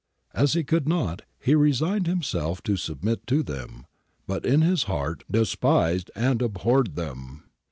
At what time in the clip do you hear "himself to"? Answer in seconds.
2.07-2.75